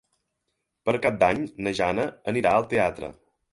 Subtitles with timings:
[0.89, 3.15] Per Cap d'Any na Jana anirà al teatre.